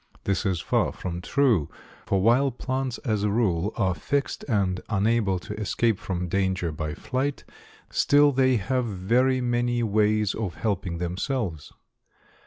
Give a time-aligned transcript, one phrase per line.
[0.23, 1.69] This is far from true,
[2.07, 6.95] for while plants as a rule are fixed and unable to escape from danger by
[6.95, 7.43] flight,
[7.91, 11.71] still they have very many ways of helping themselves.